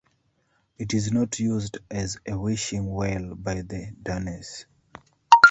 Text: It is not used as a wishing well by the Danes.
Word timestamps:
It 0.79 0.95
is 0.95 1.11
not 1.11 1.37
used 1.37 1.77
as 1.91 2.17
a 2.27 2.35
wishing 2.35 2.91
well 2.91 3.35
by 3.35 3.61
the 3.61 3.91
Danes. 4.01 4.65